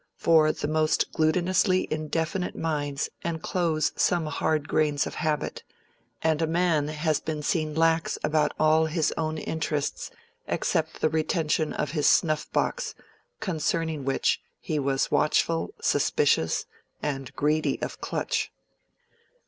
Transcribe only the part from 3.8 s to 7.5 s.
some hard grains of habit; and a man has been